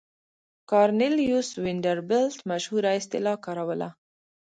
کارنلیوس 0.71 1.49
وینډربیلټ 1.63 2.37
مشهوره 2.51 2.89
اصطلاح 2.99 3.37
کاروله. 3.45 3.89